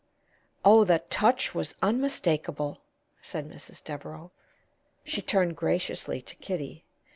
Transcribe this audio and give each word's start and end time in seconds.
"Oh, 0.65 0.83
the 0.83 0.97
touch 1.11 1.53
was 1.53 1.75
unmistakable!" 1.79 2.81
said 3.21 3.47
Mrs. 3.47 3.83
Devereaux. 3.83 4.31
She 5.03 5.21
turned 5.21 5.55
graciously 5.55 6.23
to 6.23 6.35
Kitty. 6.37 6.85